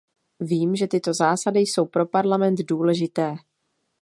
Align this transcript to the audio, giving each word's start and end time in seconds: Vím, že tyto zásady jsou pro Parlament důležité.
Vím, 0.39 0.75
že 0.75 0.87
tyto 0.87 1.13
zásady 1.13 1.59
jsou 1.59 1.85
pro 1.85 2.05
Parlament 2.05 2.59
důležité. 2.67 3.35